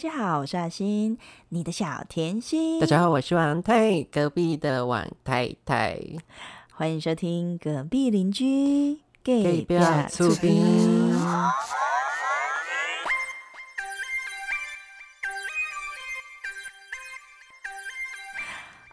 [0.00, 1.18] 家好，我是阿星，
[1.50, 2.80] 你的小甜心。
[2.80, 6.00] 大家好，我是王太，隔壁的王太太。
[6.72, 10.62] 欢迎收听隔壁邻居给不要出兵。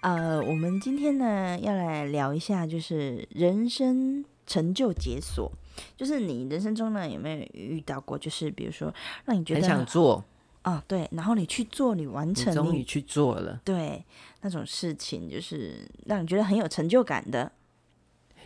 [0.02, 5.50] 呃，我们今天呢要来聊一下，就是人生成就解锁。
[5.96, 8.94] 就是你人生中呢有没有遇到过，就是比如说
[9.24, 10.22] 让你觉得很想做
[10.68, 14.04] 啊，对，然后你去做，你完成，终于去做了，对，
[14.42, 17.50] 那种事情就是让你觉得很有成就感的。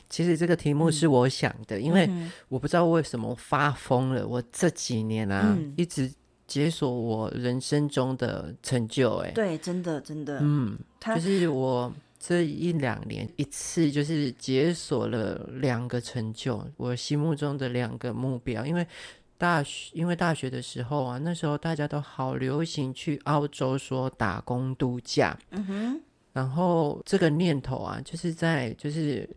[0.08, 2.08] 其实这个题目是我想的，因为
[2.48, 6.12] 我不知道为什么发疯了，我这几年啊一直
[6.46, 10.77] 解锁我人生中的成就，哎，对，真的真的，嗯，
[11.16, 11.91] 就是我。
[12.24, 18.63] 这一两年一次就是解锁了两个成就，我心目中的两个目标。
[18.63, 18.85] 因为
[19.41, 25.99] 大学，因为大学的时候啊，那时候大家都好流行去澳洲说打工度假，嗯哼，
[26.32, 29.27] 然后这个念头啊，就是在就是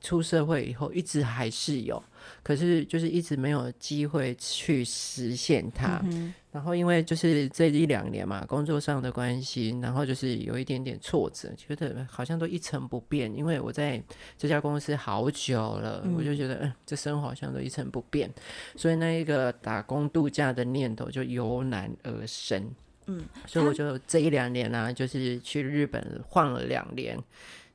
[0.00, 2.02] 出社会以后一直还是有。
[2.42, 6.02] 可是就是一直没有机会去实现它，
[6.50, 13.34] 然后因为就是这一两年嘛，工作上的关系，然后就是有一点点挫折，觉得好像都一成不变。
[13.34, 14.02] 因为我在
[14.36, 18.30] 这家公司好久了，我就觉得嗯，这生活好像都一成不变，
[18.76, 22.70] 所以那一个打工度假的念头就由然而生。
[23.06, 27.18] 嗯，所以我就这一两年呢，就是去日本晃了两年。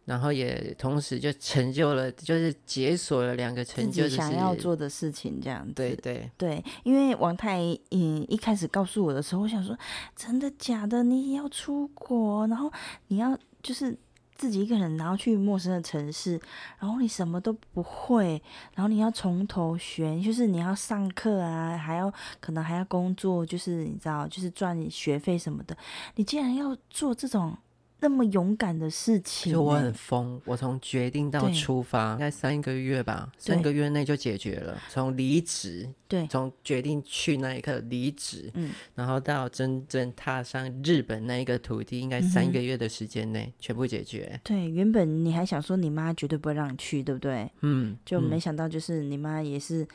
[0.05, 5.73] 然后也同时就成就了，就是解锁了两个成就，想要做的事情，这样子。
[5.73, 7.59] 对对对，因为王太
[7.91, 9.77] 嗯一开始告诉我的时候，我想说
[10.15, 11.03] 真的假的？
[11.03, 12.69] 你要出国，然后
[13.07, 13.97] 你要就是
[14.35, 16.37] 自己一个人，然后去陌生的城市，
[16.79, 18.41] 然后你什么都不会，
[18.75, 25.77] 然后你要从头学，就是你要上课啊，还要可能还要工作，就是你知道，就是赚学费什么的。
[26.15, 27.57] 你竟然要做这种。
[28.03, 30.41] 那么勇敢的事情，就我很疯。
[30.43, 34.77] 我从决定到出发，应该三个月吧，三个月内就解决了。
[34.89, 44.37] 从离职，对，从决定去那一刻离职，嗯，然后到真正踏上日本那一个土地，应该三个月的时间内全部解决。
[44.43, 47.49] 对，原本你还想说你妈绝对不会让你去，对不对？
[47.61, 49.87] 嗯，就没想到就是你妈也是。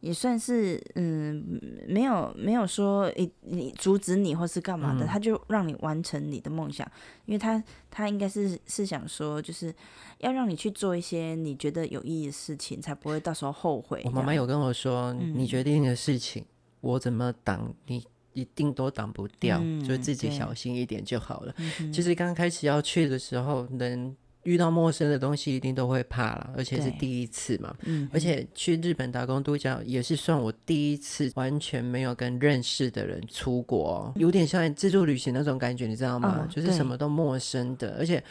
[0.00, 6.86] 也算是嗯，没有没有说你你阻止你或是干嘛的，他就让你完成你的梦想，
[7.24, 9.74] 因为他他应该是是想说，就是
[10.18, 14.02] 要让你去做一些你觉得有意义的事情，才不会到时候后悔。
[14.04, 16.44] 我妈妈有跟我说，你决定的事情，
[16.80, 18.04] 我怎么挡你
[18.34, 21.54] 一定都挡不掉，就自己小心一点就好了。
[21.92, 24.14] 其实刚开始要去的时候，能。
[24.46, 27.74] 遇到陌生的东西一定都会怕了，而且是第一次嘛。
[27.84, 36.46] 嗯，而且去日本打工度假也是算我第一次完全没有跟认识的人出国，有点像自助旅行那种感觉，你知道吗？
[36.48, 37.96] 就是什么都陌生的。
[37.98, 38.22] 而且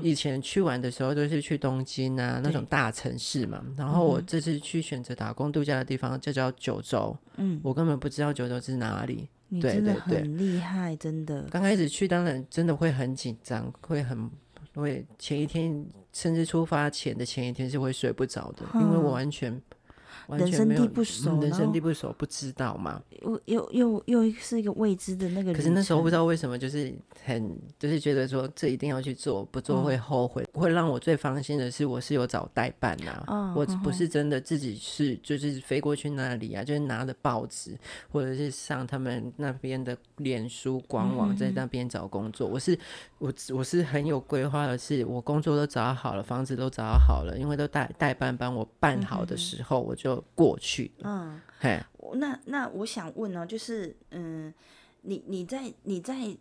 [0.00, 7.16] 以前去玩的时候都是去东京啊那种大城市嘛，然后我这次去选择打工度假的地方就叫九州。
[7.36, 9.28] 嗯，我根本不知道九州是哪里。
[9.48, 11.42] 你真的很厉害，真的。
[11.50, 14.28] 刚开始去当然真的会很紧张，会很。
[14.80, 19.60] 会前一天，甚至出发前的前一天是会睡不着的，因为我完全。
[20.28, 23.00] 人生地不熟，人生地不熟，不知道嘛？
[23.22, 25.52] 又又又又是一个未知的那个。
[25.52, 26.92] 可是那时候不知道为什么，就是
[27.24, 30.44] 很就是觉得说这一定要去做，不做会后悔。
[30.52, 37.78] 会让我最放心的是，我是有找代办呐，我不是真的自己是就是飞过去那里啊，就是拿着报纸
[38.10, 42.48] 或者是上他们那边的脸书官网，在那边找工作。
[42.48, 42.76] 我是
[43.18, 50.15] 我我是很有规划的，是我工作都找好了，房子都找好了，因为都代代办帮我办好的时候，我就。
[50.34, 51.82] 过去，嗯，嘿，
[52.14, 54.52] 那那我想问呢，就是，嗯，
[55.02, 56.36] 你你在你在，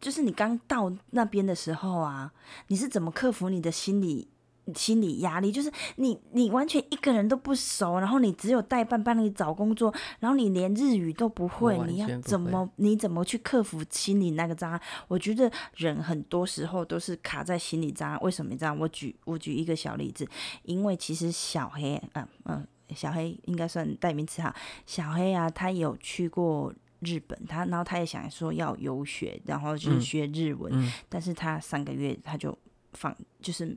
[0.00, 2.32] 就是你刚到那边的时候啊，
[2.68, 4.28] 你是怎么克服你的心理
[4.74, 5.52] 心理压力？
[5.52, 14.82] 就是你你完全一个人都不熟，然后你只有代办帮你找工作，然后你连日语都不会，你要怎么你怎么去克服心理那个障碍？
[15.06, 18.18] 我觉得人很多时候都是卡在心理障碍。
[18.18, 18.76] 为什么这样？
[18.76, 20.26] 我举我举一个小例子，
[20.64, 22.66] 因为其实小黑，嗯嗯。
[22.94, 24.54] 小黑应该算代名词哈。
[24.86, 30.72] 小黑啊，他有去过日本，他然后他也想说要游学，然后就是学日文，
[31.08, 32.56] 但是他三个月他就
[32.94, 33.76] 放，就是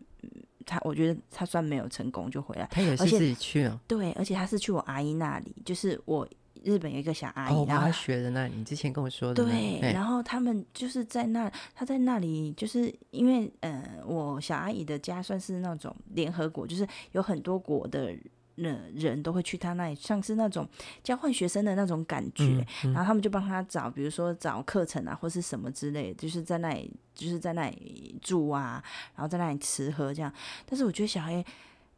[0.66, 2.68] 他我觉得他算没有成功就回来。
[2.72, 3.80] 他也是自己去啊？
[3.88, 6.28] 对，而且他是去我阿姨那里，就是我
[6.64, 9.44] 日本有一个小阿姨，然后他学的那里，你之前跟我说的。
[9.44, 18.16] 对，然后他们就是在那，他在那里，就是因为呃，我小阿姨的家算是那种联合国，就是有很多国的。
[18.62, 20.68] 人人都会去他那里，像是那种
[21.04, 22.44] 交换学生的那种感觉。
[22.46, 28.84] 嗯嗯然后他们就帮他找，比如说找课程啊，或是什么之类的，就是在那里，就是在那里住啊，
[29.16, 30.32] 然后在那里吃喝这样。
[30.66, 31.46] 但是我觉得小黑，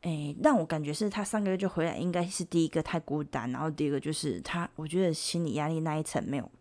[0.02, 6.52] 诶，让我感觉是他上个月就回来，应该是第一个太孤单，然后第二个就是他，我觉得心理压力那一层没有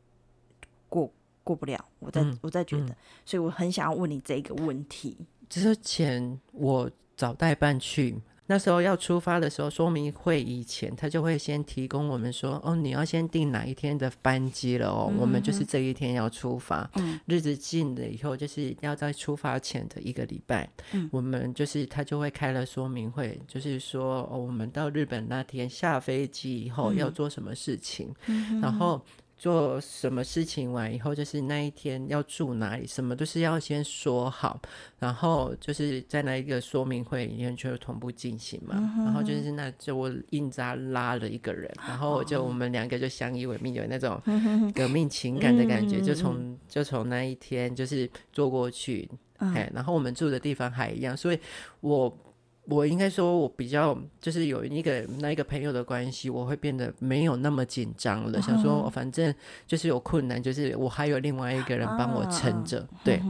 [0.88, 1.12] 过
[1.43, 5.17] 过不了，我在、嗯我在觉得，所以我很想要问你这个问题。
[5.49, 8.20] 之前我找代办去，
[8.50, 16.91] 那时候要出发的时候，说明会以前他就会先提供我们说，哦，你要先定哪一天的班机了哦，我们就是这一天要出发，
[17.26, 20.69] 日子近了以后，就是要在出发前的一个礼拜，
[21.12, 28.12] 我们就是他就会开了说明会，就是说，哦，我们到日本那天下飞机以后要做什么事情，
[28.61, 29.00] 然后。
[29.41, 34.61] 做什么事情完以后，就是那一天要住哪里，什么都是要先说好，
[34.99, 38.75] 然后就是在那一个说明会里面就同步进行嘛。
[38.99, 44.21] 然后就是那就我硬扎拉了一个人，然后就我们两个就相依为命，有那种
[44.75, 49.09] 革命情感的感觉，就从就从那一天就是坐过去，
[49.39, 51.39] 哎，然后我们住的地方还一样，所以
[51.81, 52.15] 我。
[52.70, 58.40] 我应该说，我比较就是有一个那一个朋友的关系，我会变得没有那么紧张了。
[58.40, 59.34] 想说，反正
[59.67, 62.88] 就是有困难，就是我还有另外一个人帮我撑着。
[63.05, 63.20] 对，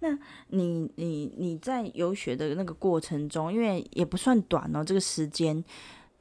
[0.00, 5.62] 那你你你在游学的那个过程中，因为也不算短哦，这个时间，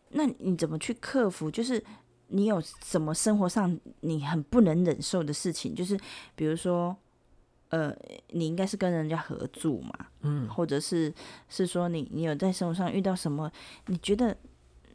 [0.09, 1.49] 那你怎么去克服？
[1.49, 1.81] 就是
[2.27, 5.73] 你有什么生活上你很不能忍受的事情？
[5.73, 5.97] 就是
[6.35, 6.95] 比如说。
[7.71, 7.93] 呃，
[8.29, 11.13] 你应该是跟人家合住嘛，嗯，或者是
[11.49, 13.51] 是说你你有在生活上遇到什么
[13.87, 14.35] 你觉得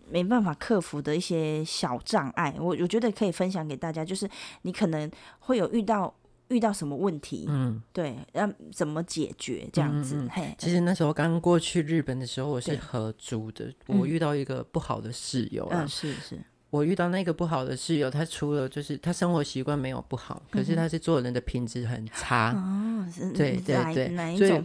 [0.08, 4.28] 没办法克服的一些小障碍，我我觉得可以分享给大家，就是
[4.62, 6.14] 你可能会有遇到
[6.48, 10.28] 遇到什么问题，嗯，对，要怎么解决这样子？
[10.30, 16.38] 嘿，其实那时候刚过去日本的时候，我是合租的，我遇到一个不好的室友啊，是是。
[16.76, 22.52] 我遇到那个不好的室友，他除了就是他生活习惯没有不好，可是他是做人的品质很差。
[22.52, 24.62] 哦，对对对，哪一种？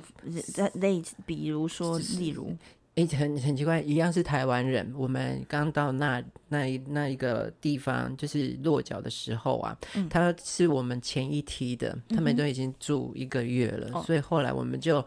[0.53, 2.53] 在类，比如说，例如，
[2.95, 9.77] 哎，很很奇怪，一样是台湾人，我们刚到那那一那一个地方，就是落脚的时候啊，
[10.09, 15.03] 他是我们前一梯的，他们都已经住一个月了，所以后来我们就。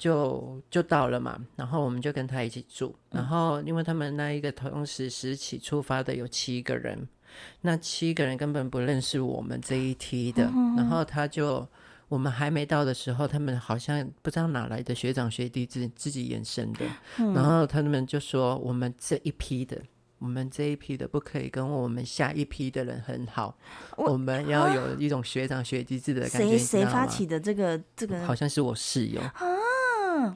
[0.00, 7.06] 就就到了嘛，然后我们就跟他一起住，然后因为他们那一个同时时起出发的有七个人，
[7.60, 10.44] 那七个人根本不认识我们这一梯的，
[10.74, 11.68] 然后他就
[12.08, 16.86] 我们还没到的时候，他们好像不知道哪来的学长学弟自自己延伸的，
[17.34, 19.76] 然后他们就说我们这一批的，
[20.18, 23.54] 我们这一批的不可以跟我们下一批的人很好，
[23.98, 28.24] 我们要有一种学长学弟制的感觉，谁谁发起的这个这个？
[28.24, 29.20] 好像是我室友。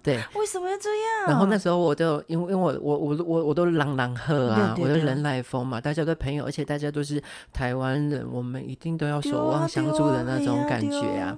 [0.02, 1.28] 对，为什么要这样？
[1.28, 7.22] 然后那时候我就因为因为我我我我我都朗朗喝啊，我的人来疯嘛，大家都朋友，而且大家都是
[7.52, 11.36] 台湾人，我们一定都要守望相助的那种感觉啊。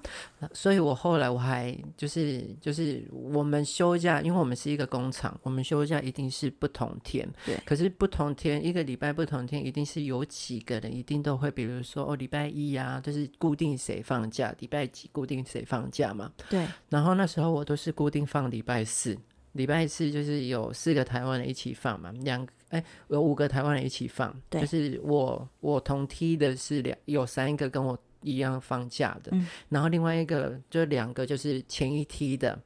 [0.52, 7.26] 所以我后来我还就是就是我们休假，因为我们是一个工厂，我们休假一定是不同天。
[7.44, 16.30] 对，可是不同天一个礼拜不同天，一定是有几个人一定都会，比如说哦礼拜一啊，就是固定谁放假，礼拜几固定谁放假嘛。
[16.50, 16.66] 对。
[16.88, 19.16] 然后那时候我都是固定放礼拜四，
[19.52, 27.98] 礼拜四就是有四个台湾人一起放嘛，两哎有五个台湾人一起放，就是我我同梯的是两有三个跟我。
[28.22, 29.30] 一样放假的，
[29.68, 32.58] 然后另外一个就两个就是前一梯的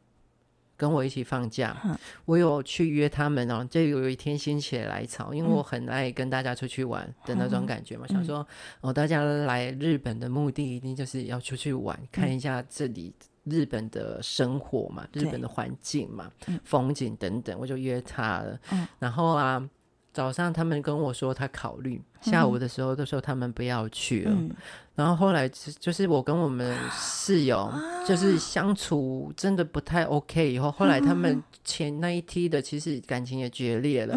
[0.74, 1.76] 跟我一起放假，
[2.24, 8.46] 我有去约他们哦，就有一天心血来潮，因为我很爱跟大家出去玩的那种感觉嘛，想说
[8.80, 13.12] 哦，大家来日本的目的一定就是要出去玩，看一下这里
[13.44, 16.30] 日本的生活嘛，日本的环境嘛，
[16.64, 18.58] 风景等等，我就约他了，
[18.98, 19.68] 然后啊。
[20.12, 24.36] 早上他们跟我说他考虑，下午的时候都说他们不要去了。
[24.96, 27.72] 然后后来就是我跟我们室友
[28.04, 34.16] 就是相处真的不太 OK，以后后来他们前那一梯的其实感情也决裂了。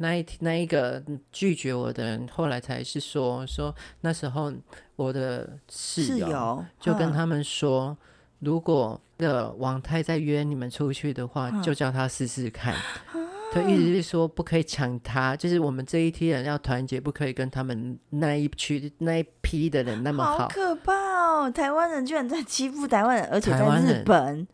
[0.00, 4.52] 那一那一个拒绝我的人，后来才是说说那时候
[4.96, 7.96] 我的室友就跟他们说，
[8.40, 12.74] 如果的王太再约你们出去的话，就叫他试试看。
[13.52, 20.38] 他意思是说，不可以抢他，就是我们这一批人要团结，不可以跟他们那一区那一批的人那么好。
[20.38, 21.50] 好可怕哦！
[21.50, 24.46] 台湾人居然在欺负台湾人，而且在日本。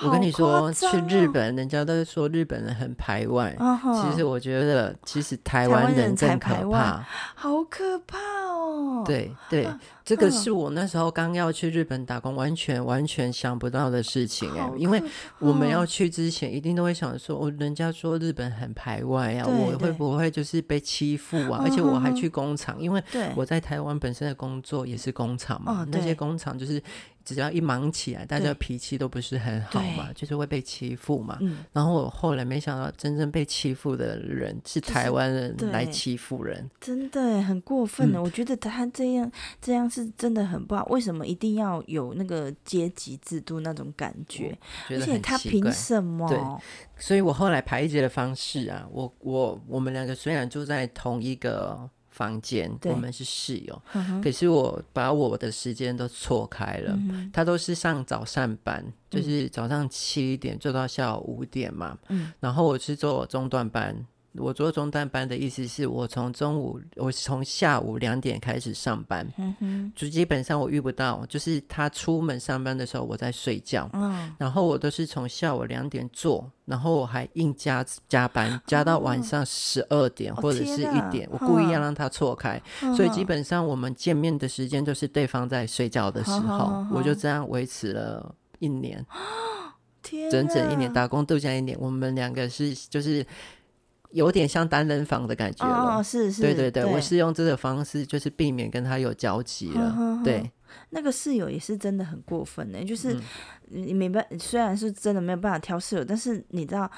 [0.00, 3.56] 我跟你说，去日本，人家都说日本人很排外。
[3.58, 7.04] 其实我觉得，其实台湾人更可怕。
[7.34, 9.02] 好可怕哦！
[9.02, 9.68] 哦，对对，
[10.04, 15.02] 这个是我那时候刚要去日本打工，完全完全想不到的事情哎、好因为
[15.38, 21.58] 我们要去之前，一定都会想说，哦，人家说日本很排外啊，对我会不会就是被欺负啊？
[21.60, 26.82] 嗯而且我还去工厂，因为对，我在台湾本身的工作也是工厂嘛，哦那些工厂就是
[27.24, 31.38] 只要一忙起来，大家脾气都不是很好嘛，就是会被欺负嘛。
[31.40, 36.70] 嗯，然后我后来没想到，真正被欺负的人是台湾人来欺负人。
[36.80, 38.18] 真的很过分的。
[38.18, 40.84] 嗯我觉得他这样这样是真的很不好。
[40.86, 44.56] 为什么一定要有那个阶级制度那种感觉？
[44.90, 46.28] 而且他凭什么？
[46.28, 46.38] 对
[46.96, 56.92] 所以我后来排解的方式啊，我我我们两个虽然住在同一个房间，我们是室友，嗯可是我把我的时间都错开了。
[56.94, 61.98] 嗯他都是上早上班，就是早上七点做到下午五点嘛。
[62.08, 64.06] 嗯然后我是做中段班。
[64.34, 82.60] 我做中段班的意思是我从中午，我从下午两点开始上班，嗯哼，就基本上我遇不到，就是他出门上班的时候我在睡觉，嗯，然后我都是从下午两点做，然后我还硬加加班，加到晚上十二点、哦或者是一点，我故意要让他错开，
[82.96, 89.04] 所以基本上我们见面的时间都是对方在睡觉的时候，我就这样维持了一年，
[90.30, 93.24] 整整一年，啊打工度假一年，我们两个是就是
[94.12, 95.98] 有点像单人房的感觉了。
[95.98, 100.20] 哦，是是，对对对，我是用这个方式，就是避免跟他有交集了。
[100.24, 100.50] 对，
[100.90, 103.22] 那个室友也是真的很过分呢，就是嗯
[103.84, 106.90] 你没办，虽然是真的没有办法挑室友，但是你知道，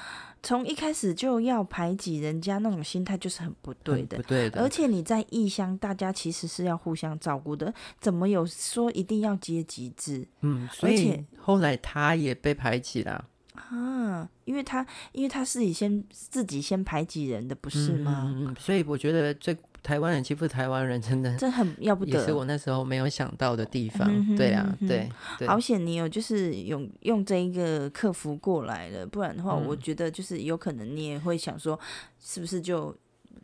[0.42, 4.22] 从一开始就要排挤人家那种心态就是很不对的不。
[4.24, 4.60] 对的。
[4.60, 13.24] 而且你在异乡，大家其实是要互相照顾的，怎么有说一定要阶级制嗯，所以后来他也被排挤了。
[13.54, 14.28] 啊？
[14.44, 18.24] 因为他，因为他自己先自己先排挤人的，不是吗？
[18.26, 22.18] 嗯嗯嗯，所以我觉得这台湾人欺负台湾人，真的这很要不得。
[22.18, 24.36] 也是我那时候没有想到的地方。
[24.36, 25.08] 对啊对
[25.38, 31.78] 对，好险你有就是用用这一个克服过来了，不然的话，嗯我觉得就是有可能你也会想说，
[32.18, 32.94] 是不是就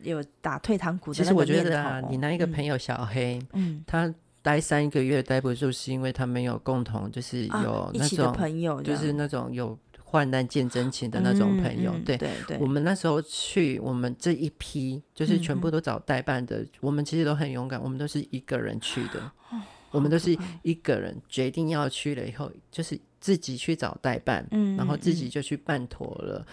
[0.03, 1.45] 有打退堂鼓的其实我？
[1.45, 4.13] 觉得啊，你那一个朋友小黑，嗯，他
[4.43, 9.79] 待三个月待不住，是因为他没有共同，就是嗯有啊、一起的那种，朋友，就是那种有
[10.11, 11.95] 患难见真情的那种朋友。
[12.05, 19.63] 对，对对，我们那时候去，我们这一批就是全部嗯都找代办的，我们其实都很勇敢，我们都是一个人去的，哦
[19.93, 26.47] 我们都是一个人决定要去了以后，就是自己去找代办，嗯，然后自嗯己就去办妥了。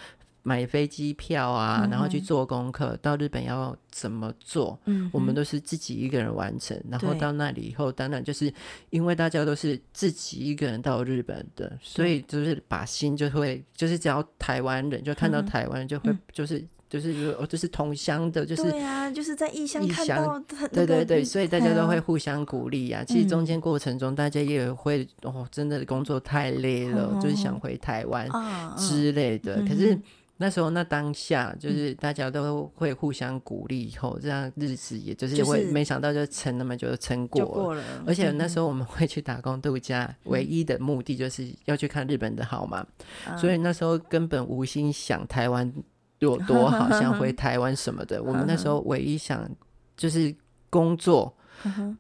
[0.48, 4.80] 买飞机票啊，然后去做功课，到日本要怎么做，
[5.12, 6.82] 我们都是自己一个人完成。
[6.90, 8.50] 然后到那里以后，当然就是
[8.90, 23.04] 因为大家都是自己一个人到日本的，所以就是把心就会，就是只要台湾人就看到台湾人就会，嗯就是就是哦，就是同乡的，就是对啊，就是在异乡看异乡到他对对对，嗯所以大家都会互相鼓励啊。
[23.06, 28.30] 其实中嗯间过程中，大家也会哦，真的工作太累了，嗯就是想回台湾
[28.78, 29.58] 之类的。
[29.58, 30.02] 嗯可是哼
[30.40, 37.48] 那时候那当下，就是大家都会互相鼓励，以后这样日子也就是会，没想到就撑那么久就撑过了。
[37.48, 42.86] 就过了，而且那时候候我们会去打工度假，唯一的目的就是要去看日本的好嘛，
[43.28, 45.72] 嗯所以那时候根本无心想台湾
[46.20, 48.22] 有多好， 想回台湾什么的。
[48.22, 49.50] 我们那时候 唯一想
[49.96, 50.34] 就是
[50.70, 51.36] 工作，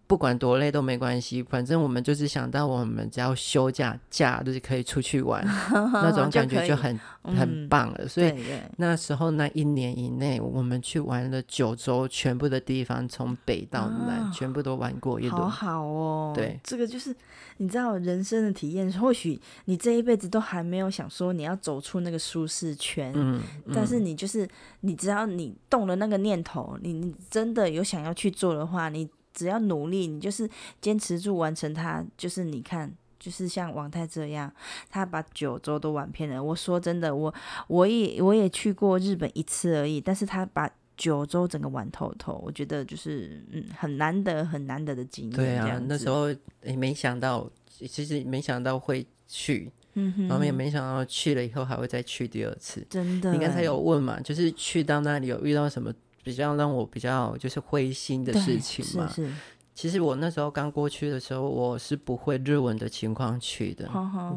[0.05, 5.43] 不管多累都没关系，反正我们就是想到我们只要休假，假就是可以出去玩，
[5.93, 8.07] 那种感觉就很很嗯棒了。
[8.07, 8.33] 所以
[8.77, 15.49] 那时候那一年以内，我们去玩了九州，全部的地方从北到南，啊全部都玩过一好轮。
[15.49, 17.15] 好哦，对，这个就是
[17.57, 23.41] 你知道人生的体验，或许你这一辈子都还没有想说你要走出那个舒适圈，嗯，
[23.73, 24.47] 但是你就是
[24.81, 30.49] 你只要你动了那个念头，你你真的有想要去做的话，你只要努力，你就是
[30.81, 32.91] 坚持住完成它，就是你看。
[33.19, 34.49] 就是像王太这样，
[34.91, 36.41] 他把九州都玩遍了。
[36.41, 37.33] 我说真的，我
[37.67, 45.35] 我也我也去过日本一次而已，但是他把九州整个玩透透，我觉得就是嗯很难得很难得的经验。
[45.35, 46.29] 对啊那时候
[46.61, 52.85] 也没想到，其实没想到会去，嗯哼，然后也没想到去了以后还会再去第二次。
[52.87, 53.35] 真的欸。
[53.35, 55.91] 你刚才有问嘛，就是去到那里有遇到什么
[56.27, 59.07] 比较让我比较就是灰心的事情嘛？
[59.07, 59.33] 是是，
[59.73, 63.89] 其实我那时候刚过去的时候，我是不会日文的情况去的，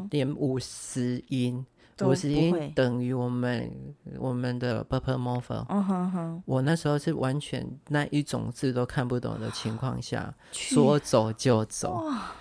[0.09, 1.65] 连五十音，
[2.01, 3.69] 五十音等于我们
[4.17, 6.41] 我们的 purple morpher。
[6.45, 12.31] 我那时候是完全那一种字都看不懂的情况下，说走就走，哇，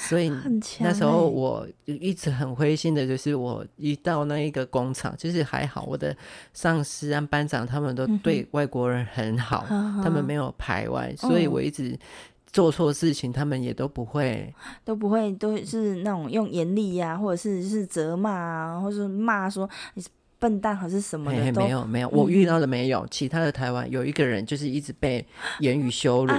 [0.00, 0.30] 所以
[0.78, 6.16] 那时候欸我一直很灰心的，就是我一到那一个工厂，就是还好，我的
[6.54, 11.98] 上司啊、班长他们都对外国人很好，他们没有排外，所以嗯我一直
[12.46, 14.54] 做错事情，他们也都不会。
[14.84, 23.04] 都不会都是那种用严厉呀、或者是是责骂啊，或者是骂说你是笨蛋还是什么嘿嘿的，都没有没有，我遇到的没有。
[23.10, 25.26] 其他的台湾有一个人就是一直被
[25.58, 26.32] 言语羞辱，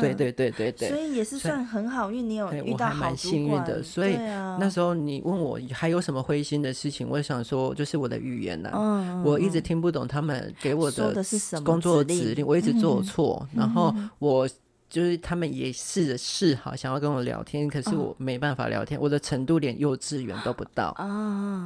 [0.00, 0.88] 对对对对对。
[0.88, 0.98] 所。
[0.98, 4.16] 以也是算很好运，你有对遇到好我还蛮幸运的所以
[4.58, 9.62] 那时候你问我还有什么灰心的事情，我想说就是我的语言呐、嗯，我一直嗯。
[9.62, 11.14] 听不懂他们给我的
[11.64, 12.72] 工作指令我一直？
[12.80, 13.02] 做嗯。
[13.02, 14.48] 错，然后我。
[14.88, 17.98] 就是他们也试着试好，想要跟我聊天，可是嗯。
[17.98, 20.94] 我没办法聊天，我的程度连幼稚园都不到，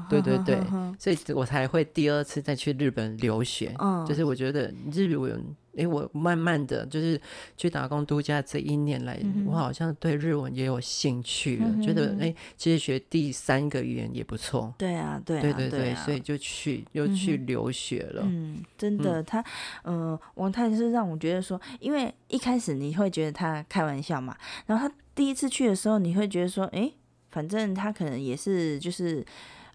[0.09, 0.59] 对对对
[0.99, 3.75] 所以我才会第二次再去日本留学。
[3.79, 5.39] 嗯，就是我觉得日文，
[5.77, 7.21] 诶，我慢慢的就是
[7.57, 14.75] 去打工度假这一年来，嗯我好像对日文也有兴趣了，觉得诶，其实学第三个语言也不错。
[14.77, 18.23] 对啊，对啊，对对对啊，所以就去又去留学了。
[18.27, 19.45] 嗯，真的，他，
[19.85, 24.37] 嗯、王太是让我觉得说，因为一开始你会觉得他开玩笑嘛，
[24.67, 26.95] 然后他第一次去的时候，你会觉得说，诶，
[27.31, 29.25] 反正他可能也是就是，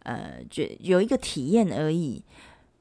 [0.04, 2.22] 呃，觉有一个体验而已。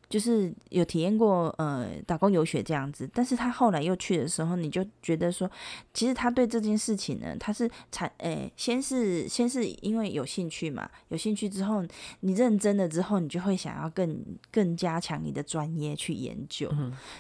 [0.09, 5.51] 就是有体验过呃打工游学这样子，但是他后来又去的时候，你就觉得说，
[5.93, 11.85] 其实他对这件事情呢，他是产诶、先是先是因为有兴趣嘛，有兴趣之后，
[12.21, 16.69] 你认真了之后，你就会想要更更加强你的专业去研究，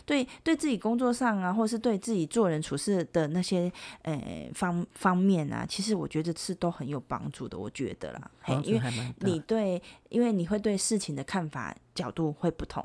[0.04, 3.70] 对对自己工作上啊，或是对自己做人处事的那些
[4.02, 9.44] 诶方方面啊，其实我觉得是都很有帮助的，我觉得啦，嘿因为你。
[9.46, 12.84] 对，因为你会对事情的看法角度会不同，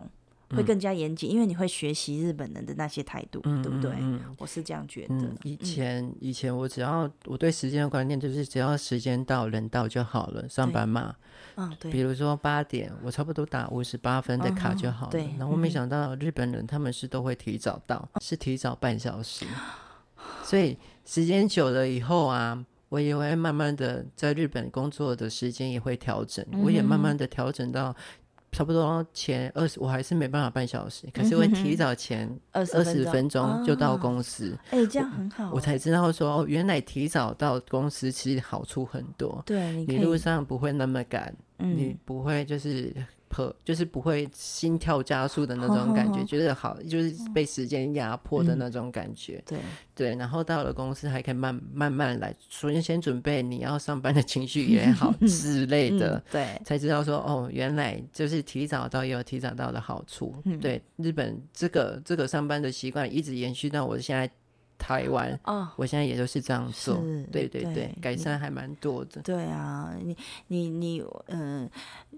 [0.50, 3.92] 嗯会更加严谨，因为你会学习日本人的那些态度，嗯对不对？
[4.00, 5.16] 嗯我是这样觉得。
[5.16, 11.16] 嗯，以前以前我只要我对时间的观念就是只要时间到人到就好了，上班嘛。
[11.56, 15.20] 嗯，对，比如说八点，我差不多打五十八分的卡就好了。
[15.38, 19.46] 然后我没嗯想到日本人他们是都会提早到，是提早半小时，
[20.44, 22.66] 所以时间久了以后啊。
[22.90, 27.96] 我也会慢慢的在日本工作的时间也会调整，我也慢慢的调整到
[28.52, 33.50] 差不多前二十，我还是没办法半小时，可是会提早前二十二十分钟。
[33.66, 35.52] 就到啊公司，哎、这样很好。
[35.54, 42.94] 我才知道说哦，原来提早到公司其实好处很多，对，你你路，上不会那么赶，你嗯，不会就是
[43.30, 49.42] 破，就是不会心跳加速的那种感觉，觉得好，就是被时间压迫的那种感觉。
[49.46, 49.60] 对，
[49.96, 56.18] 对，然后到了公司还可以慢慢慢来，首先先准备你要上班的情绪也好 之类的。
[56.18, 60.36] 嗯、对，才知道说哦，原来就是提早到也有提早到的好处。
[60.46, 64.30] 嗯对，日本这个这个上班的习惯一直延续到我现在
[64.80, 66.96] 台湾，哦，我现在也都是这样做。
[67.32, 69.22] 对对对对，改善还蛮多的。
[69.22, 71.70] 对啊，你你你，嗯、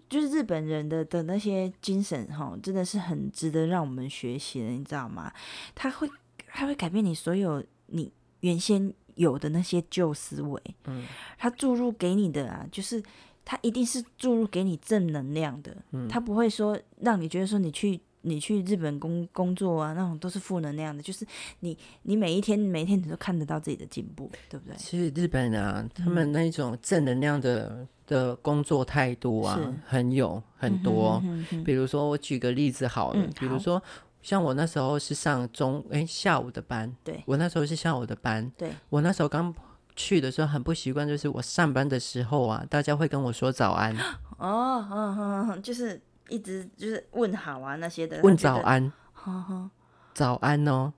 [0.07, 5.33] 就是日本人的的那些精神哈，真的是很值得让我们学习的，你知道吗？
[5.73, 6.07] 他会
[6.47, 11.05] 他会改变你所有你原先有的那些旧思维，嗯，
[11.37, 13.03] 他注入给你的啊，就是
[13.43, 17.99] 他一定是注入给你正能量的，嗯他不会说让你觉得说你去。
[18.21, 21.25] 你去日本工工作啊，那种都是负能量的，就是
[21.61, 24.75] 你你每一天每一天你都看得到自己的进步，对不对？
[24.77, 31.19] 其实日本啊，他嗯们那种正能量的的工作态度啊，很有很多。
[31.23, 33.81] 嗯哼哼哼比如说，我举个例子好了，嗯好比如说。
[34.23, 39.51] 像我那时候是上中诶下午的班，对我那时候是下午的班，对，我那时候刚
[39.95, 43.91] 去的时候很不习惯，就是我上班的时候啊，大家会跟我说早安，
[44.37, 45.99] 哦，嗯嗯嗯，就是
[46.31, 49.69] 一直就是问好啊那些的，问早安，呵呵，
[50.13, 50.93] 早安哦。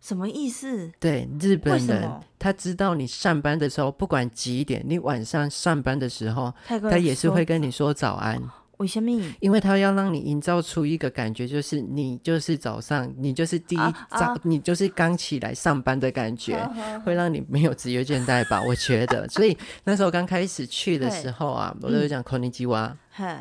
[0.00, 0.90] 什么意思？
[0.98, 8.40] 对，日本人他知道你上班的时候，不管几点，你晚上上班的时候，他他也是会跟你说早安。
[8.78, 9.10] 为什么？
[9.40, 16.56] 因为他要让你营造出一个感觉，就是你就是早上，你就是第一啊早，啊你就是刚起来上班的感觉，
[17.04, 18.62] 会让你没有职业倦怠吧？
[18.62, 22.96] 我觉得，所以那时候刚开始去的时候啊， 我都会讲 “konnichiwa”，嗨，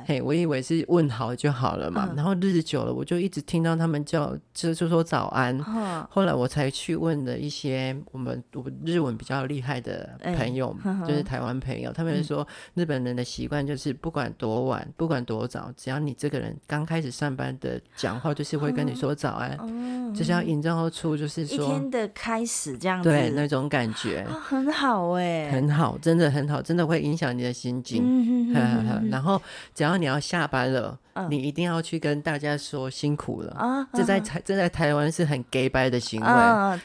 [0.05, 5.57] 嘿，我以为是问好就好了嘛，嗯然后日子久了，我就一直听到他们叫，就就说早安。
[5.59, 24.21] 呵，后来我才去问了一些我们我日文比较厉害的朋友，哎呵呵就是台湾朋友，他们说日本人的习惯就是不管多晚，不管多早，只要你这个人刚开始上班的讲话，就是会跟你说早安，哦，就是要营造出就是一说天的开始这样子，对那种感觉。
[24.21, 28.01] 啊很好哎，很好，真的很好，真的会影响你的心境。
[28.05, 29.41] 嗯呵呵呵然后，
[29.73, 31.27] 只要你要下班了，嗯。
[31.29, 33.51] 你一定要去跟大家说辛苦了。
[33.53, 34.19] 啊，这在啊。
[34.19, 36.27] 台这在台湾是很 gay 掰的行为，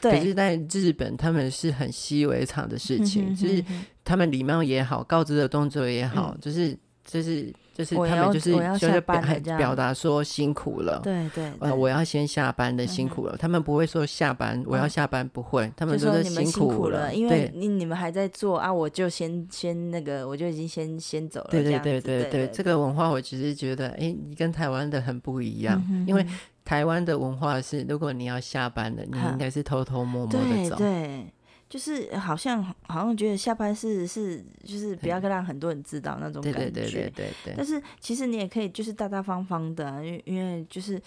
[0.01, 3.35] 可是在日本他们是很习以为常的事情。
[3.35, 3.63] 就是
[4.03, 9.21] 他们礼貌也好，告知的动作也好，就是就是就是他们就是就是表
[9.57, 11.01] 表达说辛苦了。
[11.03, 13.35] 对对呃，我要先下班的，辛苦了。
[13.35, 21.47] 他们不会说下班，我要下班，不会，他们说辛苦了，因为你你们还在做啊，我就先先那个，我就已经先先走了。
[21.49, 26.25] 对对对对对，这个文化我其实觉得，哎，你跟台湾的很不一样，嗯因为
[26.63, 30.75] 台湾的文化是，如果你要下班了，你应该是偷偷摸摸的走。
[30.75, 31.25] 对，
[31.69, 36.59] 就是好像好像觉得下班是是就是不要让很多人知道那种感觉。
[36.59, 41.01] 对对对对对但是其实你也可以就是大大方方的啊、因为因为就是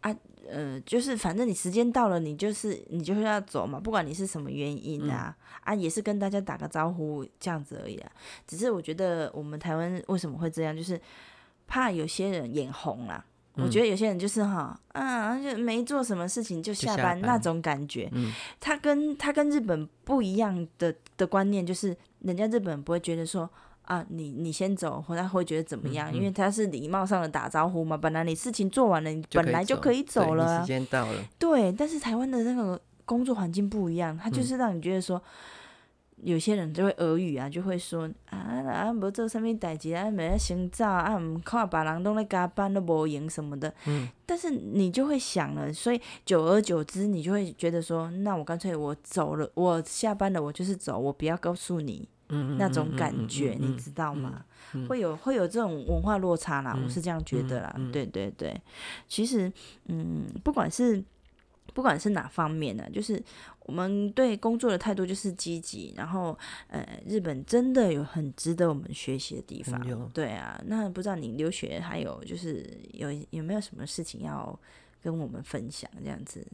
[0.00, 0.14] 啊
[0.48, 8.10] 呃，就是反正你时间到了，你就是你就是要走嘛，不管你是什么原因啊、嗯啊，也是跟大家打个招呼这样子而已啊。
[8.46, 11.00] 只是我觉得我们台湾为什么会这样，就是
[11.66, 13.24] 怕有些人眼红啦。
[13.56, 18.08] 我觉得有些人就是哈，啊，就没做什么事情就下下班班那种感觉。
[18.12, 23.48] 嗯他跟他跟日本不一样的的观念，就是人家日本不会觉得说
[23.82, 27.96] 啊，你你先走，或他会觉得怎么样，嗯嗯因为他是礼貌上的打招呼嘛。
[27.96, 30.66] 本来你事情做完了，你本来就可以走了啊时。
[30.66, 35.20] 间到了，对，但是台湾的那个工作环境不一样，他嗯就是让你觉得说。
[36.22, 43.72] 有些人就会俄语啊，就会说啊啊，无做啥物代志啊，没先走啊，毋看别人拢咧加班都无闲什么的。
[43.86, 54.44] 嗯，但是你就会想了，所以久而久之，你就会觉得说，那我干脆我走了，我下班了，我就是走，我不要告诉你嗯，那种感嗯觉，你知道吗？
[54.88, 57.74] 会有会有这种文化落差啦，我是这样觉得啦。
[57.92, 58.60] 对对对，
[59.08, 59.52] 其实
[59.86, 61.02] 嗯，不管是
[61.74, 63.22] 不管是哪方面呢、就是
[63.66, 66.36] 我们对工作的态度就是积极，然后
[66.68, 69.80] 呃，日本真的有很值得我们学习的地方。
[70.12, 74.58] 对啊，那不知道你留学还有就是有有没有什么事情要
[75.02, 75.90] 跟我们分享？
[76.02, 76.46] 这样子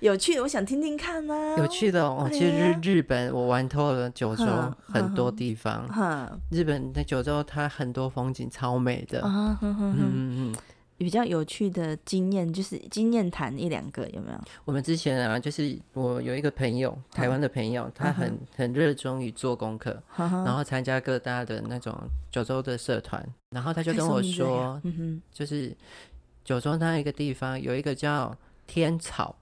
[0.00, 2.28] 有趣的，我想听听看呢、有趣的哦。
[2.30, 4.44] 其实日日本我玩透了九州
[4.82, 9.22] 很多地方，哈日本在九州它很多风景超美的。
[9.22, 10.56] 啊嗯嗯嗯，
[10.98, 14.38] 比较有趣的经验，就是经验谈一两个有没有？
[14.64, 21.96] 我们之前啊，就是我有一个朋友，台湾的朋友，他很很热衷于做功课，然后参加各大的那种
[22.32, 24.82] 九州的社团，然后他就跟我说，
[25.32, 25.74] 就是
[26.44, 29.36] 九州那一个地方有一个叫天草，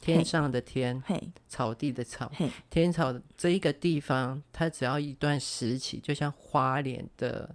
[0.00, 7.52] 天上的天，嘿，草地的草，嘿，天草这一个地方，它只要一段时期，就像花莲的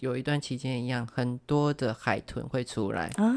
[0.00, 3.06] 有一段期间一样，很多的海豚会出来。
[3.16, 3.34] 啊，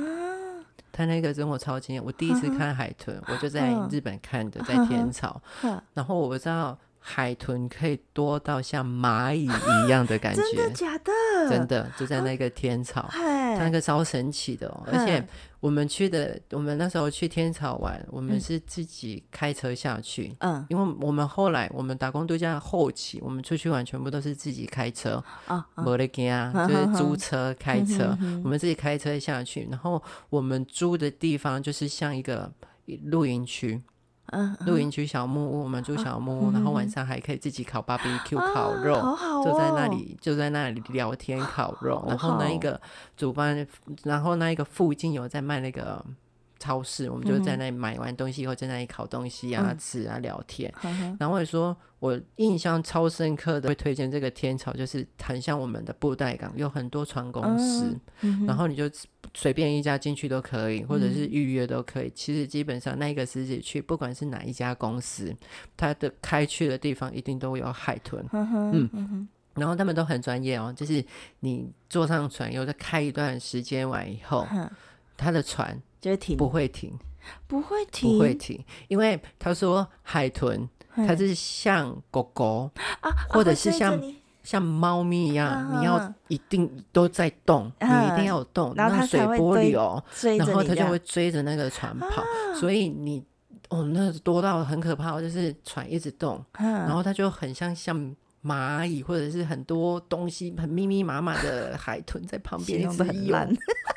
[0.91, 11.11] 他那个真我超惊艳，我第一次看海豚，我就在嗯日本看的，在天草， 哈然后我知道海豚可以多到像蚂蚁一样的感 真的觉，假的？
[11.49, 13.09] 真的就在那个天草。
[13.57, 15.27] 那个超神奇的哦，而且嗯
[15.59, 20.65] 我们去的，我们那时候去天朝玩，我们嗯是自己开车下去，嗯。
[20.69, 32.51] 因为我们后来我们打工度假后期，我们出去玩全部都是自己开车，啊啊，没得给啊，嗯就是租车开车我们自己开车下去，然后我们租的地方就是像一个
[33.05, 33.81] 露营区，
[34.27, 42.03] 嗯，露营区小木屋，我们住小木屋，然后晚上还可以自己烤 barbecue 烤啊肉，好好哦，就在那里，就在那里聊天烤肉。
[42.07, 42.79] 然后那一个
[43.17, 43.67] 主办，
[44.03, 46.03] 然后那一个附近有在卖那个
[46.57, 49.77] 超市，我们就在那里买完东西以后，在那里烤东西啊、嗯。
[49.77, 50.73] 吃啊、聊天。
[51.19, 58.89] 然后我也说，我印象超深刻的，会推荐这个天朝，就是很像我们的布袋港，有很多船公司，嗯然后你就
[59.33, 62.11] 随便一家进去都可以，或者是预约都可以。
[62.13, 65.35] 其实基本上那个时节去，不管是哪一家公司，
[65.75, 68.25] 它的开去的地方一定都有海豚。
[68.27, 69.27] 呵呵，嗯。
[69.55, 71.05] 然后他们都很专业哦，就是
[71.41, 74.67] 你坐上船，有的开一段时间完以后，哼
[75.15, 76.91] 他的船就会停，不会停，
[77.45, 90.03] 不会停，不会停，因为他说海豚，它是像狗狗、啊，或者是像你像猫咪一样，嗯你要嗯一定都在动，你一定嗯要有动，然后水波流，
[90.37, 92.27] 然后它就会追着那个船跑，啊。
[92.59, 93.23] 所以你
[93.69, 103.37] 哦，那多到很可怕哦，就是船一直动，然然后它就很像像蚂蚁或者是很多东西很密密麻麻的海豚在旁边一直游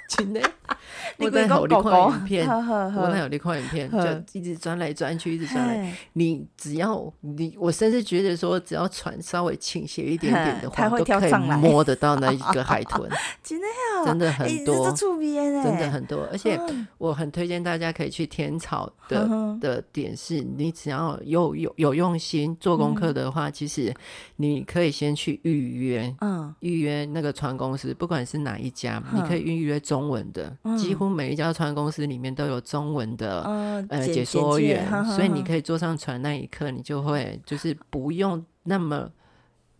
[0.09, 0.41] 真的，
[1.19, 5.93] 你我在有你看影片，我那有你看影片，就一直钻来钻去，一直钻来。
[6.13, 13.09] 你只要你，我甚至觉得说，只要船稍微倾斜一点点的话，都可以摸得到那一个海豚，
[13.43, 16.29] 真的呀，真的哎很多真的很多。
[16.31, 16.87] 而且嗯。
[16.99, 19.29] 我很推荐大家可以去天草的
[19.61, 23.95] 的点是，你只要有有有用心做功课的话，其实
[24.37, 26.15] 你可以先去预约。
[26.21, 26.53] 嗯。
[26.61, 30.77] 预约那个船公司，不管是哪一家，你可以预约中文的，嗯。
[30.77, 39.11] 几乎每一家船公司里面都有中文的嗯呃解说员，所以你可以坐上船那一刻，你就会就是不用那么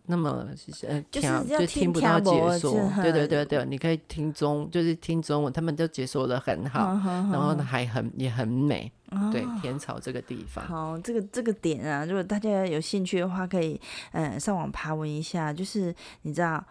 [0.09, 0.47] 那么
[0.87, 6.93] 呃就是听就听不到解说，对对对对，你可以听中就是听中文，他们都解说的很好，
[7.31, 8.89] 然后呢还很也很美，
[9.31, 10.65] 对哦天朝这个地方。
[10.65, 13.79] 好，这个这个点啊，如果大家有兴趣的话，可以
[14.13, 15.51] 嗯上网爬文一下。
[15.51, 16.63] 就是你知道，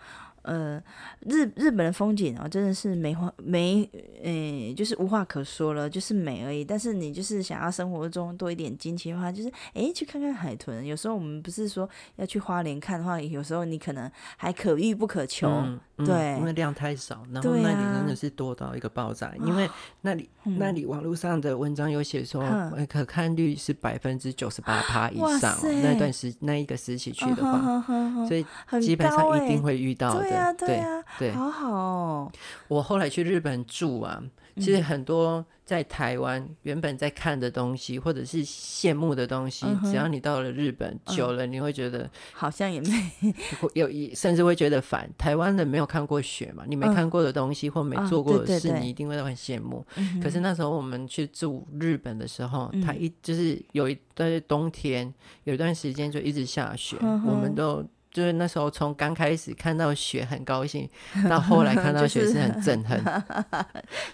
[0.47, 0.83] 呃，
[1.21, 3.89] 日日本的风景哦，真的是没话没，
[4.23, 6.65] 呃，就是无话可说了，就是美而已。
[6.65, 10.87] 但是你就是想要生活中多一点惊奇的话，就是诶去看看海豚。
[10.87, 15.49] 有时候我们不是说要去花莲看的话，有时候你可能还可遇不可求。
[15.49, 19.67] 嗯嗯对因为量太少，然后那里啊真的是多到一个爆炸，因为
[20.03, 22.45] 那里、那里网络上的文章有写说，
[22.87, 27.83] 可看率是百分之九十八趴以上那段时那一个时期去的话，
[28.29, 28.45] 所以
[28.79, 30.36] 基本上一定会遇到的。
[30.37, 32.33] 对啊，对啊，对好好哦。
[32.68, 34.22] 我后来去日本住啊，
[34.57, 42.88] 其嗯实很多在台湾原本在看的东西，或者是羡慕的东西，只要你到了日本久了，你会觉得好像也没
[43.75, 45.09] 有一甚至会觉得烦。
[45.18, 49.85] 台湾人没有看过雪嘛，你没嗯看过的东西或没啊做过的事，你一定会很羡慕。
[49.96, 55.12] 嗯可是那时候我们去住日本的时候，它嗯一就是有一段冬天，
[55.44, 57.85] 有一段时间就一直下雪，嗯我们都。
[58.16, 60.88] 就是那时候从刚开始看到雪很高兴，
[61.29, 62.98] 到后来看 到雪就是是很憎恨，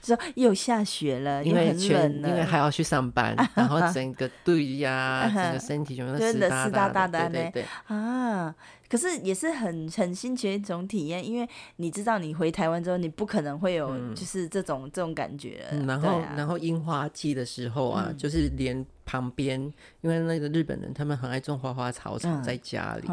[0.02, 7.64] 说又下雪了，因为全冷，因为还要去上班，然后 整个队呀、整个 身体全部都湿哒哒的，对对对。
[7.86, 8.52] 啊，
[8.92, 15.64] 可是也是很很新奇的一种体验，因为你知道你回台湾之后，你不可能会有就是这种、这种感觉。
[15.70, 19.58] 嗯，然后、啊然后樱花季的时候啊，嗯就是连旁边，
[20.02, 23.08] 因为那个日本人他们很爱种花花草草嗯在家里，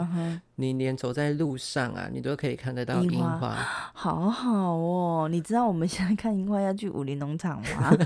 [0.56, 3.56] 你连走在路上啊，你都可以看得到樱花花。
[3.94, 7.96] 好好哦，你知道我们现在看樱花要去武林农场吗？